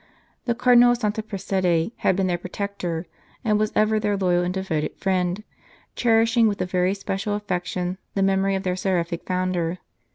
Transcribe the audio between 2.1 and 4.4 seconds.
been their protector, and was ever their